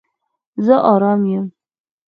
[0.65, 1.47] زه آرام یم